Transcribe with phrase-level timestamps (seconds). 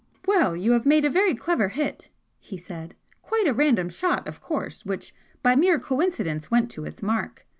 [0.25, 2.09] "Well, you have made a very clever hit!"
[2.39, 7.03] he said "Quite a random shot, of course which by mere coincidence went to its
[7.03, 7.45] mark!